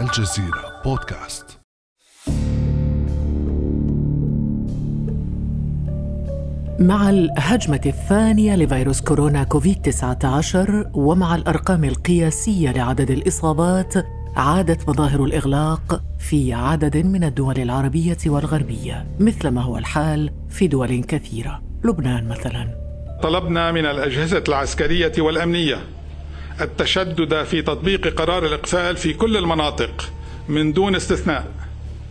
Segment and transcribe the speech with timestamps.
[0.00, 1.58] الجزيرة بودكاست.
[6.80, 13.94] مع الهجمة الثانية لفيروس كورونا كوفيد 19 ومع الأرقام القياسية لعدد الإصابات
[14.36, 21.04] عادت مظاهر الإغلاق في عدد من الدول العربية والغربية مثل ما هو الحال في دول
[21.04, 21.62] كثيرة.
[21.84, 22.86] لبنان مثلا.
[23.22, 25.95] طلبنا من الأجهزة العسكرية والأمنية
[26.60, 30.12] التشدد في تطبيق قرار الإقفال في كل المناطق
[30.48, 31.46] من دون استثناء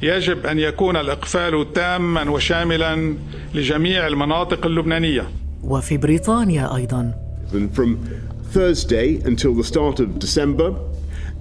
[0.01, 3.15] يجب أن يكون الإقفال تاما وشاملا
[3.53, 5.29] لجميع المناطق اللبنانية
[5.63, 7.13] وفي بريطانيا أيضا
[7.73, 7.97] from
[8.53, 10.75] Thursday until the start of December,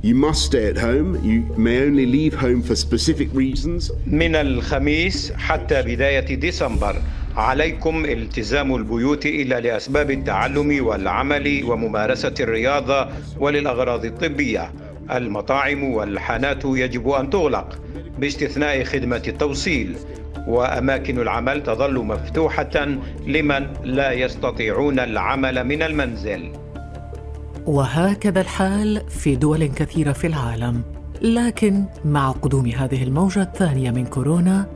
[0.02, 1.09] you must stay at home.
[1.25, 3.92] You may only leave home for specific reasons.
[4.06, 7.02] من الخميس حتى بداية ديسمبر
[7.37, 14.73] عليكم التزام البيوت إلا لأسباب التعلم والعمل وممارسة الرياضة وللأغراض الطبية.
[15.12, 17.78] المطاعم والحانات يجب أن تغلق
[18.19, 19.97] باستثناء خدمة التوصيل
[20.47, 22.86] وأماكن العمل تظل مفتوحة
[23.27, 26.53] لمن لا يستطيعون العمل من المنزل.
[27.67, 30.83] وهكذا الحال في دول كثيرة في العالم.
[31.23, 34.67] لكن مع قدوم هذه الموجة الثانية من كورونا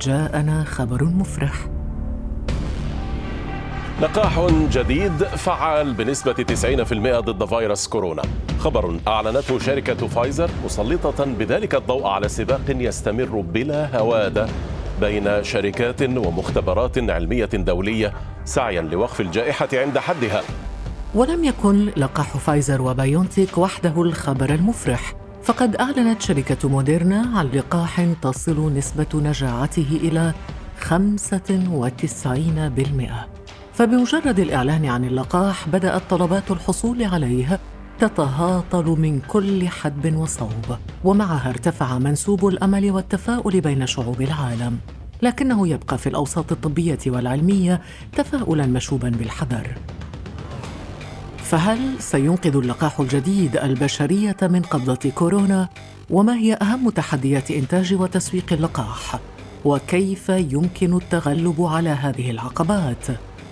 [0.00, 1.77] جاءنا خبر مفرح.
[4.02, 8.22] لقاح جديد فعال بنسبة 90% ضد فيروس كورونا.
[8.58, 14.46] خبر أعلنته شركة فايزر مسلطة بذلك الضوء على سباق يستمر بلا هوادة
[15.00, 18.12] بين شركات ومختبرات علمية دولية
[18.44, 20.42] سعيا لوقف الجائحة عند حدها.
[21.14, 28.74] ولم يكن لقاح فايزر وبايونتيك وحده الخبر المفرح فقد أعلنت شركة موديرنا عن لقاح تصل
[28.74, 30.32] نسبة نجاعته إلى
[30.80, 33.37] 95%
[33.78, 37.60] فبمجرد الإعلان عن اللقاح بدأت طلبات الحصول عليه
[37.98, 44.78] تتهاطل من كل حدب وصوب ومعها ارتفع منسوب الأمل والتفاؤل بين شعوب العالم.
[45.22, 47.80] لكنه يبقى في الأوساط الطبية والعلمية
[48.16, 49.74] تفاؤلا مشوبا بالحذر.
[51.36, 55.68] فهل سينقذ اللقاح الجديد البشرية من قبضة كورونا؟
[56.10, 59.18] وما هي أهم تحديات إنتاج وتسويق اللقاح؟
[59.64, 63.06] وكيف يمكن التغلب على هذه العقبات؟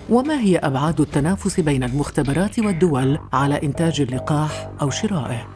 [0.09, 5.47] وما هي أبعاد التنافس بين المختبرات والدول على إنتاج اللقاح أو شرائه؟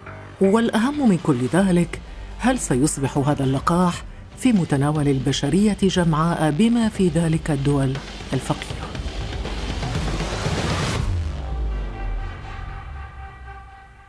[0.41, 2.01] والأهم من كل ذلك
[2.39, 4.03] هل سيصبح هذا اللقاح
[4.37, 7.93] في متناول البشرية جمعاء بما في ذلك الدول
[8.33, 8.87] الفقيرة؟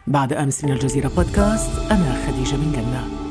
[0.07, 3.22] بعد أمس من الجزيرة بودكاست أنا خديجة من جنة.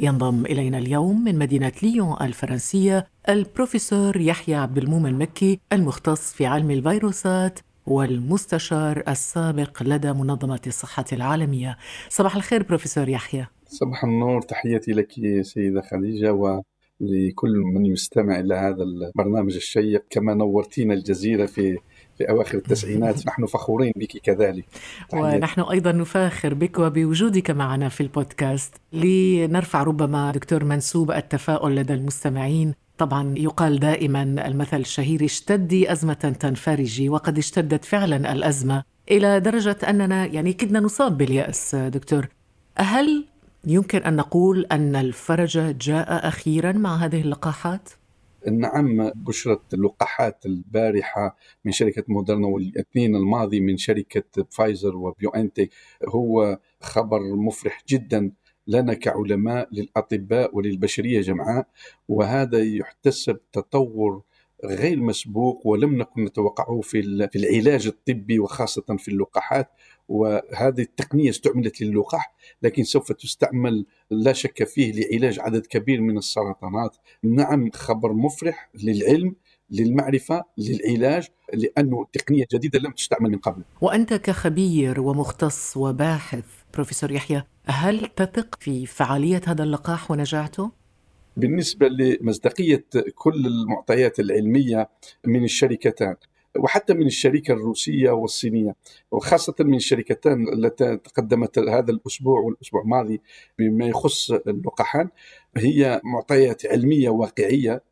[0.00, 6.70] ينضم إلينا اليوم من مدينة ليون الفرنسية البروفيسور يحيى عبد المؤمن مكي المختص في علم
[6.70, 11.76] الفيروسات والمستشار السابق لدى منظمة الصحة العالمية.
[12.08, 13.46] صباح الخير بروفيسور يحيى.
[13.66, 20.04] صباح النور تحياتي لك سيدة خديجة ولكل من يستمع إلى هذا البرنامج الشيق.
[20.10, 21.78] كما نورتينا الجزيرة في
[22.18, 24.64] في أواخر التسعينات نحن فخورين بك كذلك.
[25.12, 28.74] ونحن أيضا نفاخر بك وبوجودك معنا في البودكاست.
[28.92, 32.74] لنرفع ربما دكتور منسوب التفاؤل لدى المستمعين.
[32.98, 40.26] طبعا يقال دائما المثل الشهير اشتدي أزمة تنفرجي وقد اشتدت فعلا الأزمة إلى درجة أننا
[40.26, 41.74] يعني كدنا نصاب باليأس.
[41.74, 42.28] دكتور
[42.76, 43.24] هل
[43.64, 47.88] يمكن أن نقول أن الفرج جاء أخيرا مع هذه اللقاحات؟
[48.46, 55.70] نعم بشرة اللقاحات البارحة من شركة مودرنا والاثنين الماضي من شركة فايزر وبيو انتك
[56.08, 58.32] هو خبر مفرح جدا
[58.66, 61.66] لنا كعلماء للأطباء وللبشرية جمعاء
[62.08, 64.22] وهذا يحتسب تطور
[64.64, 69.70] غير مسبوق ولم نكن نتوقعه في في العلاج الطبي وخاصة في اللقاحات
[70.08, 76.96] وهذه التقنية استعملت للقاح لكن سوف تستعمل لا شك فيه لعلاج عدد كبير من السرطانات
[77.22, 79.34] نعم خبر مفرح للعلم
[79.70, 86.44] للمعرفة للعلاج لأنه تقنية جديدة لم تستعمل من قبل وأنت كخبير ومختص وباحث
[86.74, 90.70] بروفيسور يحيى هل تثق في فعالية هذا اللقاح ونجاعته؟
[91.38, 94.90] بالنسبة لمصداقية كل المعطيات العلمية
[95.26, 96.16] من الشركتان
[96.58, 98.74] وحتى من الشركة الروسية والصينية
[99.10, 103.20] وخاصة من الشركتان التي تقدمت هذا الأسبوع والأسبوع الماضي
[103.58, 105.08] بما يخص اللقاحان
[105.56, 107.82] هي معطيات علمية واقعية.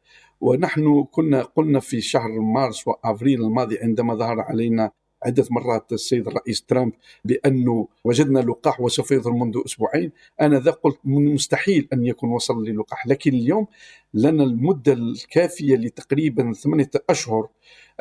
[0.40, 4.90] ونحن كنا قلنا في شهر مارس وأفريل الماضي عندما ظهر علينا
[5.24, 6.92] عدة مرات السيد الرئيس ترامب
[7.24, 10.12] بأنه وجدنا لقاح وسوف يظهر منذ أسبوعين.
[10.40, 13.66] أنا ذا قلت من مستحيل أن يكون وصل للقاح لكن اليوم
[14.14, 17.48] لنا المدة الكافية لتقريبا ثمانية أشهر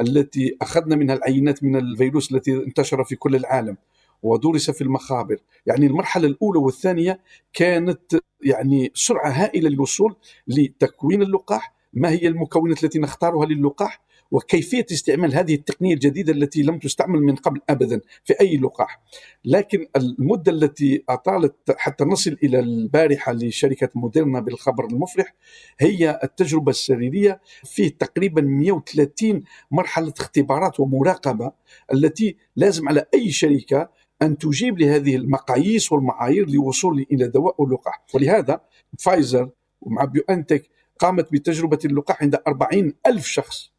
[0.01, 3.77] التي أخذنا منها العينات من الفيروس التي انتشر في كل العالم
[4.23, 5.38] ودرس في المخابر.
[5.65, 7.19] يعني المرحلة الأولى والثانية
[7.53, 10.15] كانت يعني سرعة هائلة للوصول
[10.47, 11.75] لتكوين اللقاح.
[11.94, 17.36] ما هي المكونات التي نختارها للقاح؟ وكيفية استعمال هذه التقنية الجديدة التي لم تستعمل من
[17.36, 19.01] قبل ابدا في أي لقاح.
[19.45, 25.36] لكن المدة التي أطالت حتى نصل إلى البارحة لشركة موديرنا بالخبر المفرح
[25.80, 31.51] هي التجربة السريرية في تقريبا 130 مرحلة اختبارات ومراقبة
[31.94, 33.89] التي لازم على أي شركة
[34.21, 38.62] أن تجيب لهذه المقاييس والمعايير لوصول إلى دواء اللقاح ولهذا
[39.00, 39.50] فايزر
[39.81, 40.69] ومع بيوانتك
[41.00, 43.71] قامت بتجربة اللقاح عند 40 ألف شخص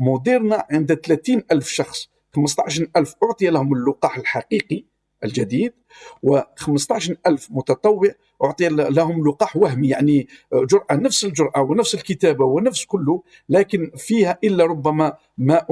[0.00, 4.84] موديرنا عند 30 ألف شخص 15 ألف أعطي لهم اللقاح الحقيقي
[5.24, 5.72] الجديد
[6.26, 8.10] و15 ألف متطوع
[8.44, 14.64] أعطي لهم لقاح وهمي يعني جرعة نفس الجرعة ونفس الكتابة ونفس كله لكن فيها إلا
[14.64, 15.66] ربما ماء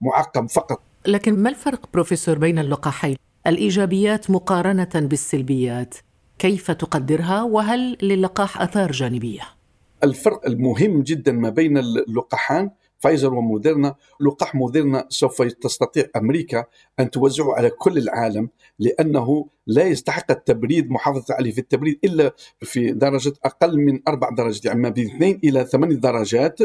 [0.00, 3.16] معقم فقط لكن ما الفرق بروفيسور بين اللقاحين؟
[3.46, 5.94] الإيجابيات مقارنة بالسلبيات
[6.38, 9.42] كيف تقدرها وهل للقاح أثار جانبية؟
[10.04, 12.70] الفرق المهم جدا ما بين اللقاحان
[13.02, 16.64] فايزر وموديرنا لقاح موديرنا سوف تستطيع أمريكا
[17.00, 22.92] أن توزعه على كل العالم لأنه لا يستحق التبريد محافظة عليه في التبريد إلا في
[22.92, 26.58] درجة أقل من أربع درجات يعني ما بين اثنين إلى ثمان درجات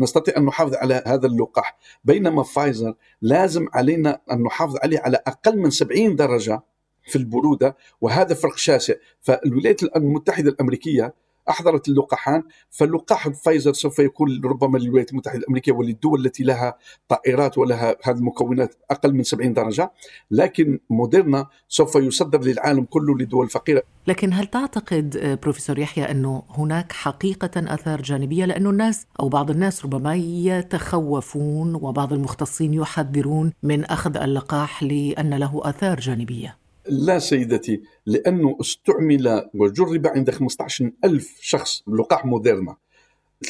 [0.00, 1.78] نستطيع أن نحافظ على هذا اللقاح.
[2.04, 6.62] بينما فايزر لازم علينا أن نحافظ عليه على أقل من 70 درجة
[7.06, 8.94] في البرودة وهذا فرق شاسع.
[9.20, 11.14] فالولايات المتحدة الأمريكية
[11.48, 16.76] أحضرت اللقاحان فاللقاح فايزر سوف يكون ربما للولايات المتحدة الأمريكية وللدول التي لها
[17.08, 19.92] طائرات ولها هذه المكونات أقل من 70 درجة
[20.30, 23.82] لكن موديرنا سوف يصدر للعالم كله لدول فقيرة.
[24.06, 29.84] لكن هل تعتقد بروفيسور يحيى أنه هناك حقيقة آثار جانبية؟ لأنه الناس أو بعض الناس
[29.84, 36.61] ربما يتخوفون وبعض المختصين يحذرون من أخذ اللقاح لأن له آثار جانبية.
[36.86, 42.76] لا سيدتي لأنه استعمل وجرب عند 15 ألف شخص لقاح موديرنا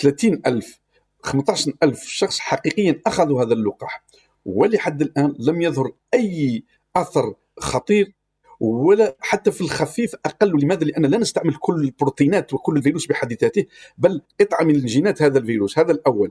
[0.00, 0.81] 30 ألف
[1.23, 4.05] 15 ألف شخص حقيقيا أخذوا هذا اللقاح
[4.44, 6.64] ولحد الآن لم يظهر أي
[6.96, 8.14] أثر خطير
[8.61, 13.64] ولا حتى في الخفيف أقل لماذا؟ لأن لا نستعمل كل البروتينات وكل الفيروس بحد ذاته
[13.99, 16.31] بل قطعه من جينات هذا الفيروس هذا الأول.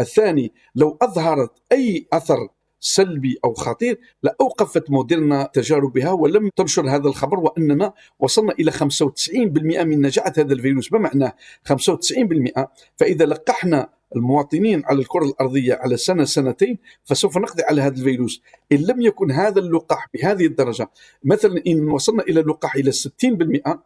[0.00, 2.48] الثاني لو أظهرت أي أثر
[2.80, 10.00] سلبي أو خطير لاوقفت موديرنا تجاربها ولم تنشر هذا الخبر وأننا وصلنا إلى 95% من
[10.02, 10.88] نجاعة هذا الفيروس.
[10.88, 11.32] بمعنى
[11.64, 12.66] 95%
[12.96, 18.42] فإذا لقحنا المواطنين على الكرة الأرضية على سنة سنتين فسوف نقضي على هذا الفيروس.
[18.72, 20.90] إن لم يكن هذا اللقاح بهذه الدرجة
[21.24, 23.78] مثلا إن وصلنا إلى اللقاح إلى 60%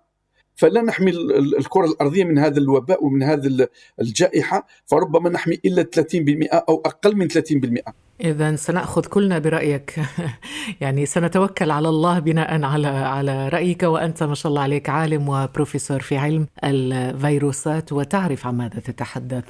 [0.57, 1.11] فلا نحمي
[1.59, 3.69] الكرة الأرضية من هذا الوباء ومن هذه
[4.01, 10.01] الجائحة فربما نحمي إلا 30% أو أقل من 30% إذا سنأخذ كلنا برأيك
[10.81, 16.01] يعني سنتوكل على الله بناء على على رأيك وأنت ما شاء الله عليك عالم وبروفيسور
[16.01, 19.45] في علم الفيروسات وتعرف عن ماذا تتحدث.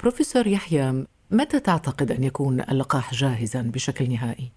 [0.00, 4.52] بروفيسور يحيى متى تعتقد أن يكون اللقاح جاهزا بشكل نهائي؟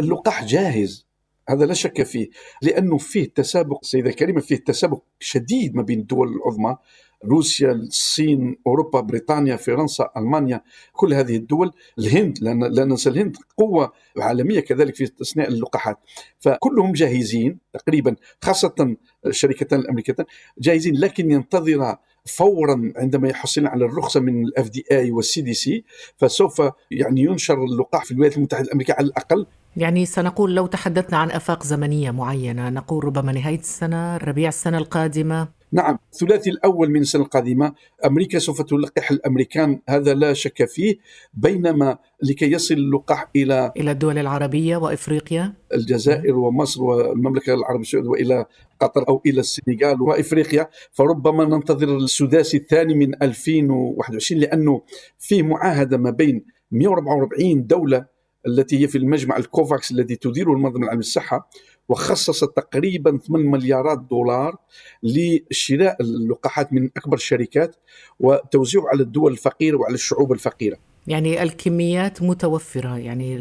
[0.00, 1.07] اللقاح جاهز
[1.48, 2.28] هذا لا شك فيه
[2.62, 6.76] لأنه فيه تسابق سيدة كريمه فيه تسابق شديد ما بين الدول العظمى
[7.24, 10.62] روسيا الصين أوروبا بريطانيا فرنسا ألمانيا
[10.92, 15.98] كل هذه الدول الهند لا ننسى الهند قوة عالمية كذلك في تصنيع اللقاحات.
[16.38, 20.26] فكلهم جاهزين تقريبا خاصة الشركتان الأمريكتان
[20.58, 21.96] جاهزين لكن ينتظر
[22.26, 25.84] فورا عندما يحصلن على الرخصة من ال FDA وال CDC
[26.16, 29.46] فسوف يعني ينشر اللقاح في الولايات المتحدة الأمريكية على الأقل.
[29.76, 35.48] يعني سنقول لو تحدثنا عن آفاق زمنية معينة نقول ربما نهاية السنة ربيع السنة القادمة.
[35.72, 37.72] نعم الثلاثي الأول من السنة القادمة
[38.04, 40.96] أمريكا سوف تلقح الأمريكان هذا لا شك فيه
[41.34, 48.46] بينما لكي يصل اللقاح إلى إلى الدول العربية وإفريقيا؟ الجزائر ومصر والمملكة العربية السعودية وإلى
[48.80, 54.82] قطر أو إلى السنغال وإفريقيا فربما ننتظر السداسي الثاني من 2021 لأنه
[55.18, 60.96] في معاهدة ما بين 144 دولة التي هي في المجمع الكوفاكس الذي تديره المنظمة العالمية
[60.96, 61.50] للصحة
[61.88, 64.56] وخصص تقريبا 8 مليارات دولار
[65.02, 67.76] لشراء اللقاحات من أكبر الشركات
[68.20, 70.76] وتوزيعه على الدول الفقيرة وعلى الشعوب الفقيرة.
[71.06, 73.36] يعني الكميات متوفرة، يعني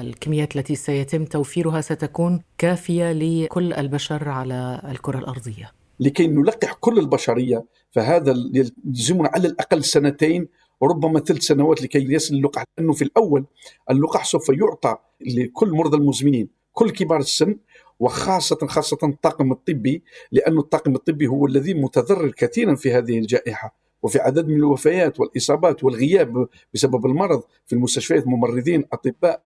[0.00, 5.72] الكميات التي سيتم توفيرها ستكون كافية لكل البشر على الكرة الأرضية.
[6.00, 10.48] لكي نلقح كل البشرية فهذا يلزمنا على الأقل سنتين
[10.80, 13.44] وربما ثلاث سنوات لكي يصل اللقاح لأنه في الأول
[13.90, 17.56] اللقاح سوف يعطى لكل مرضى المزمنين كل كبار السن
[18.00, 24.18] وخاصة خاصة الطاقم الطبي لأن الطاقم الطبي هو الذي متضرر كثيرا في هذه الجائحة وفي
[24.18, 29.42] عدد من الوفيات والإصابات والغياب بسبب المرض في المستشفيات ممرضين أطباء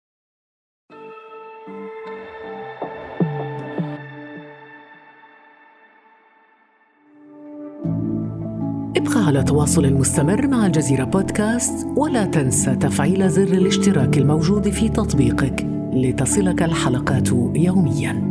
[8.96, 15.66] ابقى على تواصل مستمر مع الجزيرة بودكاست ولا تنسى تفعيل زر الاشتراك الموجود في تطبيقك
[15.92, 18.29] لتصلك الحلقات يومياً.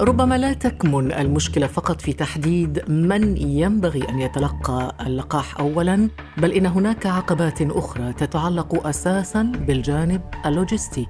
[0.00, 6.66] ربما لا تكمن المشكلة فقط في تحديد من ينبغي أن يتلقى اللقاح اولا بل إن
[6.66, 11.06] هناك عقبات أخرى تتعلق أساسا بالجانب اللوجستي.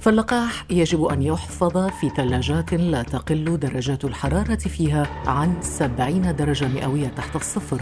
[0.00, 7.08] فاللقاح يجب أن يحفظ في ثلاجات لا تقل درجات الحرارة فيها عن 70 درجة مئوية
[7.08, 7.80] تحت الصفر.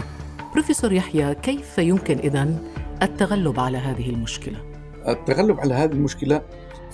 [0.53, 2.59] بروفيسور يحيى كيف يمكن إذن
[3.01, 4.57] التغلب على هذه المشكلة؟
[5.07, 6.41] التغلب على هذه المشكلة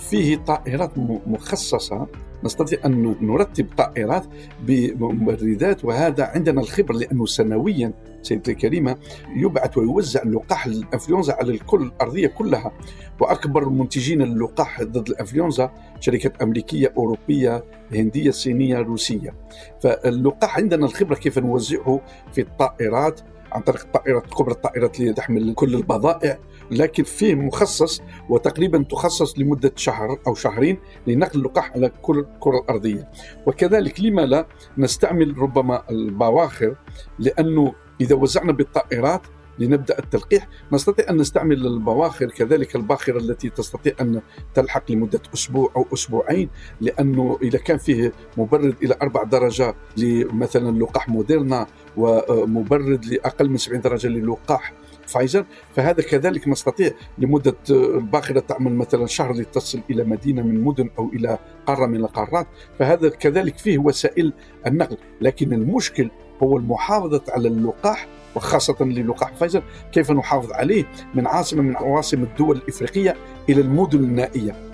[0.09, 0.91] فيه طائرات
[1.27, 2.07] مخصصة
[2.43, 4.25] نستطيع أن نرتب طائرات
[4.67, 8.97] بمبردات وهذا عندنا الخبر لأنه سنويا سيدتي الكريمة
[9.35, 12.71] يبعث ويوزع لقاح الأنفلونزا على الكل الأرضية كلها.
[13.19, 19.33] وأكبر منتجين اللقاح ضد الأنفلونزا شركات أمريكية أوروبية هندية صينية روسية.
[19.81, 22.01] فاللقاح عندنا الخبرة كيف نوزعه
[22.33, 23.21] في الطائرات
[23.51, 26.37] عن طريق الطائرات كبرى الطائرات اللي تحمل كل البضائع.
[26.73, 30.77] لكن فيه مخصص وتقريبا تخصص لمدة شهر أو شهرين
[31.07, 33.09] لنقل اللقاح على كل الكرة الأرضية
[33.45, 36.75] وكذلك لما لا نستعمل ربما البواخر
[37.19, 39.21] لأنه إذا وزعنا بالطائرات
[39.59, 44.21] لنبدأ التلقيح نستطيع أن نستعمل البواخر كذلك الباخرة التي تستطيع أن
[44.53, 46.49] تلحق لمدة أسبوع أو أسبوعين
[46.81, 53.81] لأنه إذا كان فيه مبرد إلى أربع درجات لمثلا لقاح موديرنا ومبرد لأقل من 70
[53.81, 54.73] درجة للقاح
[55.13, 57.55] فايزر فهذا كذلك نستطيع لمدة
[57.99, 62.47] باخرة تعمل مثلا شهر لتصل إلى مدينة من مدن أو إلى قارة من القارات.
[62.79, 64.33] فهذا كذلك فيه وسائل
[64.67, 64.97] النقل.
[65.21, 66.09] لكن المشكل
[66.43, 72.57] هو المحافظة على اللقاح وخاصة للقاح فايزر كيف نحافظ عليه من عاصمة من عواصم الدول
[72.57, 73.15] الإفريقية
[73.49, 74.72] إلى المدن النائية.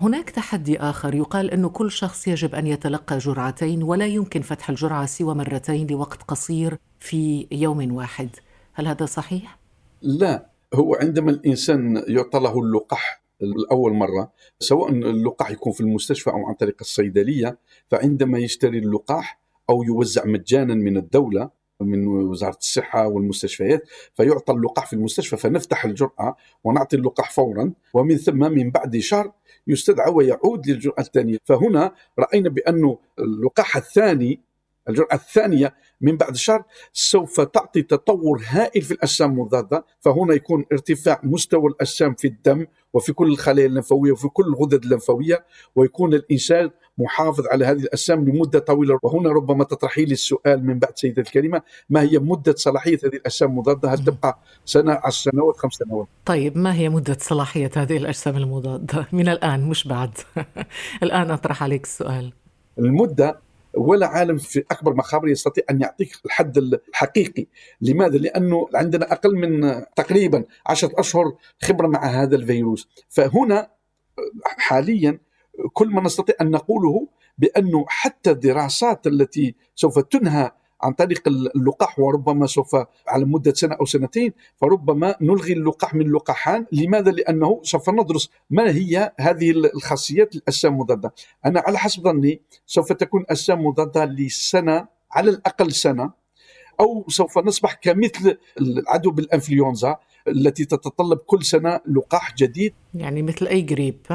[0.00, 1.14] هناك تحدي آخر.
[1.14, 6.22] يقال أن كل شخص يجب أن يتلقى جرعتين ولا يمكن فتح الجرعة سوى مرتين لوقت
[6.22, 8.28] قصير في يوم واحد.
[8.74, 9.58] هل هذا صحيح؟
[10.02, 10.50] لا.
[10.74, 16.54] هو عندما الإنسان يعطى له اللقاح الأول مرة سواء اللقاح يكون في المستشفى أو عن
[16.54, 23.82] طريق الصيدلية فعندما يشتري اللقاح أو يوزع مجانا من الدولة من وزارة الصحة والمستشفيات
[24.14, 29.32] فيعطى اللقاح في المستشفى فنفتح الجرعه ونعطي اللقاح فورا ومن ثم من بعد شهر
[29.66, 31.38] يستدعى ويعود للجرعه الثانية.
[31.44, 34.40] فهنا رأينا بانه اللقاح الثاني
[34.88, 36.62] الجرعة الثانية من بعد شهر
[36.92, 43.12] سوف تعطي تطور هائل في الأجسام المضادة فهنا يكون ارتفاع مستوى الأجسام في الدم وفي
[43.12, 45.44] كل الخلايا الليمفاوية وفي كل الغدد الليمفاوية
[45.76, 48.98] ويكون الإنسان محافظ على هذه الأجسام لمدة طويلة.
[49.02, 53.50] وهنا ربما تطرحي لي السؤال من بعد سيدة الكريمة ما هي مدة صلاحية هذه الأجسام
[53.50, 58.36] المضادة؟ هل تبقى سنة عشر سنوات خمس سنوات؟ طيب ما هي مدة صلاحية هذه الأجسام
[58.36, 60.10] المضادة؟ من الآن مش بعد.
[61.02, 62.32] الآن أطرح عليك السؤال.
[62.78, 63.45] المدة
[63.76, 67.46] ولا عالم في أكبر مخابر يستطيع أن يعطيك الحد الحقيقي.
[67.80, 72.88] لماذا؟ لأنه عندنا أقل من تقريبا عشرة أشهر خبرة مع هذا الفيروس.
[73.08, 73.70] فهنا
[74.44, 75.18] حاليا
[75.72, 80.50] كل ما نستطيع أن نقوله بأنه حتى الدراسات التي سوف تنهى
[80.82, 82.76] عن طريق اللقاح وربما سوف
[83.08, 88.70] على مدة سنة أو سنتين فربما نلغي اللقاح من اللقاحان لماذا؟ لأنه سوف ندرس ما
[88.70, 91.14] هي هذه الخاصيات الأجسام المضادة
[91.46, 96.10] أنا على حسب ظني سوف تكون أجسام مضادة لسنة على الأقل سنة
[96.80, 99.96] أو سوف نصبح كمثل العدو بالإنفلونزا
[100.28, 102.74] التي تتطلب كل سنة لقاح جديد.
[102.94, 104.06] يعني مثل أي قريب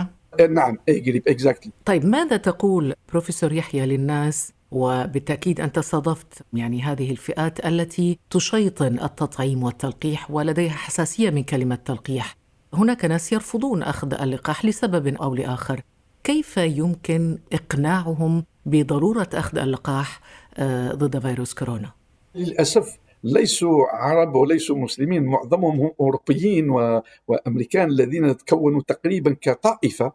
[0.50, 7.12] نعم أي قريب اكزاكتلي طيب ماذا تقول بروفيسور يحيى للناس وبالتأكيد أنت صادفت يعني هذه
[7.12, 12.38] الفئات التي تشيطن التطعيم والتلقيح ولديها حساسية من كلمة تلقيح.
[12.74, 15.82] هناك ناس يرفضون أخذ اللقاح لسبب أو لآخر.
[16.24, 20.22] كيف يمكن إقناعهم بضرورة أخذ اللقاح
[20.58, 21.92] آه، ضد فيروس كورونا؟
[22.36, 27.01] للأسف ليسوا عرب وليسوا مسلمين معظمهم هم أوروبيين و...
[27.28, 30.13] وأمريكان الذين تكونوا تقريبا كطائفة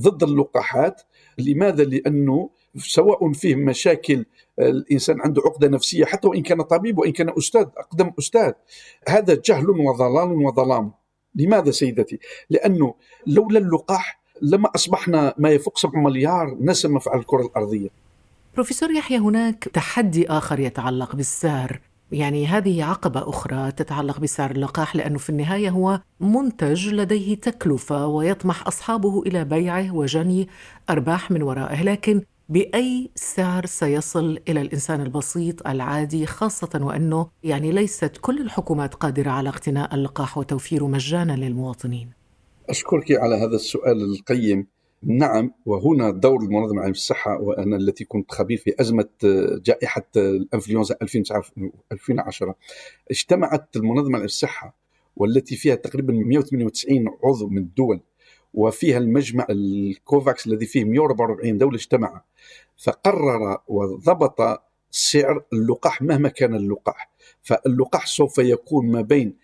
[0.00, 1.02] ضد اللقاحات
[1.38, 4.24] لماذا؟ لأنه سواء فيه مشاكل
[4.58, 8.52] الإنسان عنده عقدة نفسية حتى وإن كان طبيب وإن كان أستاذ أقدم أستاذ.
[9.08, 10.92] هذا جهل وضلال وظلام.
[11.34, 12.18] لماذا سيدتي؟
[12.50, 12.94] لأنه
[13.26, 17.88] لولا اللقاح لما أصبحنا ما يفوق 7 مليار نسمة على الكرة الأرضية.
[18.54, 21.80] بروفيسور يحيى هناك تحدي آخر يتعلق بالسعر
[22.12, 28.66] يعني هذه عقبة أخرى تتعلق بسعر اللقاح لأنه في النهاية هو منتج لديه تكلفة ويطمح
[28.66, 30.48] أصحابه إلى بيعه وجني
[30.90, 31.82] أرباح من ورائه.
[31.82, 39.30] لكن بأي سعر سيصل إلى الإنسان البسيط العادي خاصة وأنه يعني ليست كل الحكومات قادرة
[39.30, 42.10] على اقتناء اللقاح وتوفيره مجانا للمواطنين.
[42.68, 44.66] أشكرك على هذا السؤال القيم.
[45.02, 49.08] نعم وهنا دور المنظمة العالمية للصحة وأنا التي كنت خبير في أزمة
[49.64, 52.54] جائحة الإنفلونزا 2010
[53.10, 54.74] اجتمعت المنظمة العالمية للصحة
[55.16, 58.00] والتي فيها تقريبا 198 عضو من الدول
[58.54, 62.22] وفيها المجمع الكوفاكس الذي فيه 144 دولة اجتمع.
[62.76, 67.10] فقرر وضبط سعر اللقاح مهما كان اللقاح.
[67.42, 69.36] فاللقاح سوف يكون ما بين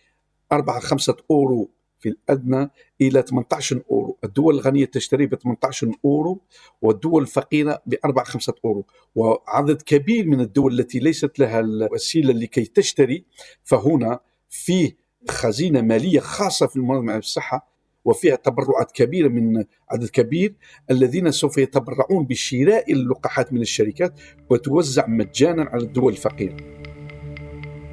[0.52, 2.70] 4 5 أورو في الأدنى
[3.00, 4.18] إلى 18 أورو.
[4.24, 6.40] الدول الغنية تشتري ب 18 أورو
[6.82, 8.86] والدول الفقيرة ب 4 5 أورو.
[9.14, 13.24] وعدد كبير من الدول التي ليست لها الوسيلة لكي تشتري
[13.64, 14.96] فهنا فيه
[15.30, 17.73] خزينة مالية خاصة في المنظمة الصحة
[18.04, 20.54] وفيها تبرعات كبيرة من عدد كبير
[20.90, 24.20] الذين سوف يتبرعون بشراء اللقاحات من الشركات
[24.50, 26.56] وتوزع مجانا على الدول الفقيرة.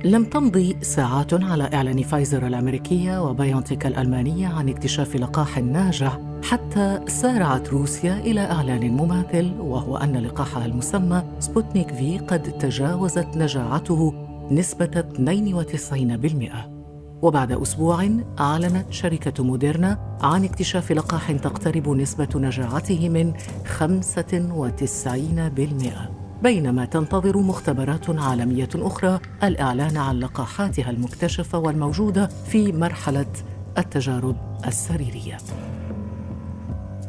[0.05, 7.69] لم تمضي ساعات على إعلان فايزر الأمريكية وبايونتيك الألمانية عن اكتشاف لقاح ناجح حتى سارعت
[7.69, 14.13] روسيا إلى إعلان مماثل وهو أن لقاحها المسمى سبوتنيك V قد تجاوزت نجاعته
[14.51, 16.70] نسبة 92%.
[17.21, 18.09] وبعد أسبوع
[18.39, 23.33] أعلنت شركة موديرنا عن اكتشاف لقاح تقترب نسبة نجاعته من
[23.79, 23.81] 95%
[26.43, 33.25] بينما تنتظر مختبرات عالمية أخرى الإعلان عن لقاحاتها المكتشفة والموجودة في مرحلة
[33.77, 34.35] التجارب
[34.67, 35.37] السريرية.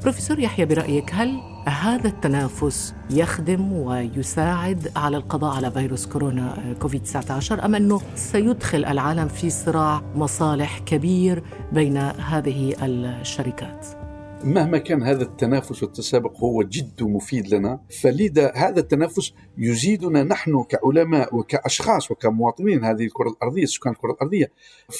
[0.02, 7.64] بروفيسور يحيى برأيك هل هذا التنافس يخدم ويساعد على القضاء على فيروس كورونا كوفيد 19
[7.64, 11.42] أم أنه سيدخل العالم في صراع مصالح كبير
[11.72, 13.86] بين هذه الشركات؟
[14.44, 21.36] مهما كان هذا التنافس والتسابق هو جد مفيد لنا فلذا هذا التنافس يزيدنا نحن كعلماء
[21.36, 24.50] وكأشخاص وكمواطنين هذه الكرة الأرضية سكان الكرة الأرضية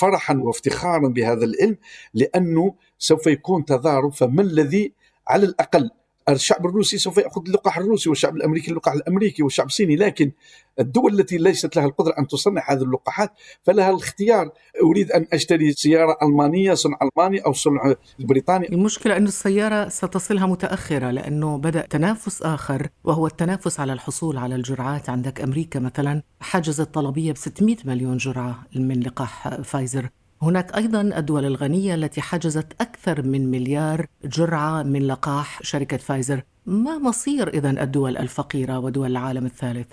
[0.01, 1.77] فرحا وافتخارا بهذا العلم
[2.15, 4.93] لأنه سوف يكون تضارب فما الذي
[5.29, 5.91] على الأقل
[6.29, 10.33] الشعب الروسي سوف يأخذ اللقاح الروسي والشعب الأمريكي اللقاح الأمريكي والشعب الصيني لكن
[10.81, 14.51] الدول التي ليست لها القدرة أن تصنع هذه اللقاحات فلها الاختيار.
[14.85, 18.69] أريد أن أشتري سيارة ألمانية صنع ألماني أو صنع بريطاني.
[18.69, 25.09] المشكلة انه السيارة ستصلها متأخرة لأنه بدأ تنافس آخر وهو التنافس على الحصول على الجرعات.
[25.09, 30.09] عندك أمريكا مثلا حجزت طلبية ب 600 مليون جرعة من لقاح فايزر.
[30.43, 36.99] هناك أيضا الدول الغنية التي حجزت أكثر من مليار جرعة من لقاح شركة فايزر، ما
[36.99, 39.93] مصير اذا الدول الفقيرة ودول العالم الثالث؟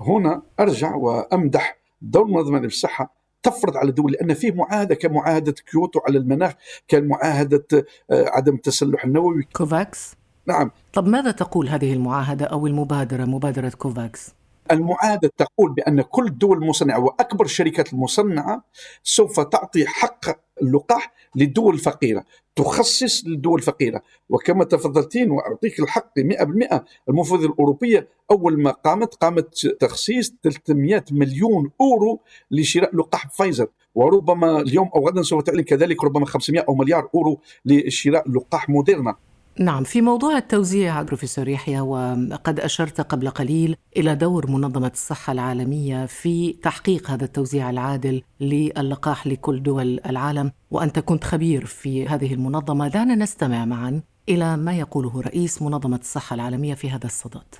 [0.00, 6.18] هنا أرجع وأمدح دور منظمة الصحة تفرض على الدول لأن فيه معاهدة كمعاهدة كيوتو على
[6.18, 6.52] المناخ
[6.88, 13.68] كمعاهدة آه، عدم التسلح النووي كوفاكس نعم طب ماذا تقول هذه المعاهدة أو المبادرة مبادرة
[13.68, 14.37] كوفاكس؟
[14.70, 18.64] المعاهدة تقول بأن كل الدول المصنعة وأكبر الشركات المصنعة
[19.02, 20.24] سوف تعطي حق
[20.62, 22.24] اللقاح للدول الفقيرة
[22.56, 30.34] تخصص للدول الفقيرة وكما تفضلتين وأعطيك الحق 100% المفوضية الأوروبية أول ما قامت قامت تخصيص
[30.42, 33.66] 300 مليون أورو لشراء لقاح فايزر.
[33.94, 39.16] وربما اليوم أو غدا سوف تعلن كذلك ربما 500 أو مليار أورو لشراء لقاح موديرنا.
[39.60, 46.06] نعم في موضوع التوزيع بروفيسور يحيى وقد أشرت قبل قليل إلى دور منظمة الصحة العالمية
[46.06, 50.52] في تحقيق هذا التوزيع العادل للقاح لكل دول العالم.
[50.70, 52.88] وأنت كنت خبير في هذه المنظمة.
[52.88, 57.54] دعنا نستمع معا إلى ما يقوله رئيس منظمة الصحة العالمية في هذا الصدد.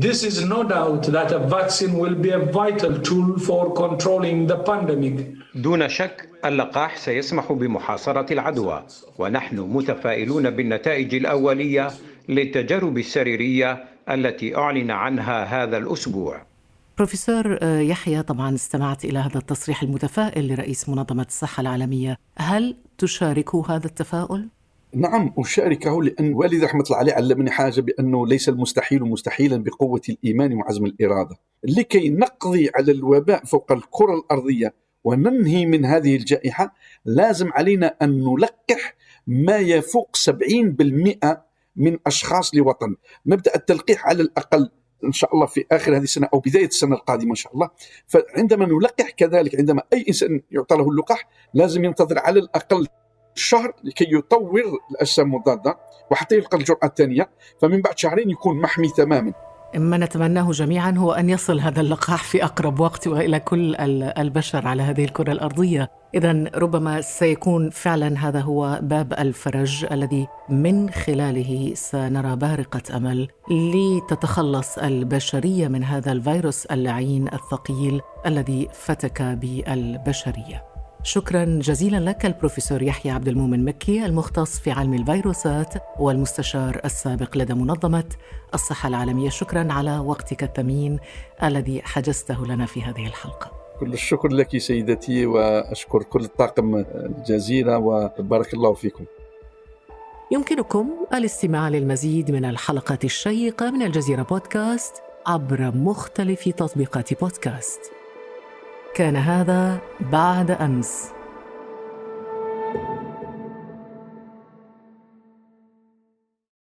[0.00, 4.58] This is no doubt that a vaccine will be a vital tool for controlling the
[4.70, 5.41] pandemic.
[5.54, 8.86] دون شك اللقاح سيسمح بمحاصرة العدوى
[9.18, 11.90] ونحن متفائلون بالنتائج الأولية
[12.28, 16.42] للتجارب السريرية التي أعلن عنها هذا الأسبوع.
[16.98, 23.54] بروفيسور آه، يحيى طبعا استمعت إلى هذا التصريح المتفائل لرئيس منظمة الصحة العالمية، هل تشارك
[23.54, 24.48] هذا التفاؤل؟
[24.94, 30.52] نعم أشاركه لأن والدي رحمة الله عليه علمني حاجة بأنه ليس المستحيل مستحيلا بقوة الإيمان
[30.52, 36.74] وعزم الإرادة لكي نقضي على الوباء فوق الكرة الأرضية وننهي من هذه الجائحة.
[37.04, 38.94] لازم علينا أن نلقح
[39.26, 41.42] ما يفوق 70%
[41.76, 42.96] من أشخاص لوطن.
[43.26, 44.70] نبدأ التلقيح على الأقل
[45.04, 47.70] إن شاء الله في آخر هذه السنة أو بداية السنة القادمة إن شاء الله.
[48.06, 52.86] فعندما نلقح كذلك عندما أي إنسان يعطى له اللقاح لازم ينتظر على الأقل
[53.34, 55.78] شهر لكي يطور الأجسام المضاده
[56.10, 57.30] وحتى يلقى الجرعة الثانية.
[57.60, 59.32] فمن بعد شهرين يكون محمي تماما.
[59.74, 63.76] ما نتمناه جميعا هو أن يصل هذا اللقاح في أقرب وقت وإلى كل
[64.18, 70.90] البشر على هذه الكرة الأرضية، اذا ربما سيكون فعلا هذا هو باب الفرج الذي من
[70.90, 80.71] خلاله سنرى بارقة أمل لتتخلص البشرية من هذا الفيروس اللعين الثقيل الذي فتك بالبشرية.
[81.04, 87.54] شكرا جزيلا لك البروفيسور يحيى عبد المؤمن مكي المختص في علم الفيروسات والمستشار السابق لدى
[87.54, 88.04] منظمة
[88.54, 89.30] الصحة العالمية.
[89.30, 90.98] شكرا على وقتك الثمين
[91.42, 93.50] الذي حجزته لنا في هذه الحلقة.
[93.80, 99.04] كل الشكر لك سيدتي وأشكر كل الطاقم الجزيره وبارك الله فيكم.
[100.30, 104.94] يمكنكم الاستماع للمزيد من الحلقات الشيقة من الجزيرة بودكاست
[105.26, 108.01] عبر مختلف تطبيقات بودكاست.
[108.94, 111.12] كان هذا بعد أمس.